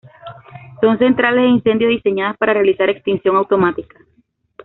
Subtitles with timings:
[0.81, 3.99] Son centrales de incendio diseñadas para realizar extinción automática.